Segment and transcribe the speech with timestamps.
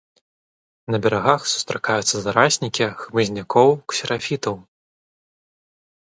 [0.93, 4.55] На берагах сустракаюцца зараснікі хмызнякоў-ксерафітаў.